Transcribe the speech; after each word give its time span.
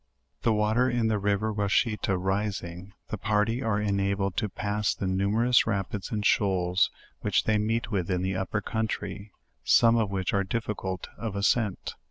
The 0.41 0.51
water 0.51 0.89
in 0.89 1.09
the 1.09 1.19
river 1.19 1.53
Washita 1.53 2.17
rising, 2.17 2.93
the 3.09 3.19
party 3.19 3.61
are 3.61 3.79
ena 3.79 4.15
bled 4.15 4.35
to 4.37 4.49
pass 4.49 4.95
the 4.95 5.05
numerous 5.05 5.67
rapids 5.67 6.09
and 6.09 6.25
shoals 6.25 6.89
which 7.19 7.43
they 7.43 7.59
meet 7.59 7.91
with 7.91 8.09
in 8.09 8.23
the 8.23 8.35
upper 8.35 8.61
country, 8.61 9.31
some 9.63 9.97
of 9.97 10.09
which 10.09 10.33
are 10.33 10.43
difficult 10.43 11.07
of 11.19 11.35
as 11.35 11.45
cent. 11.45 11.93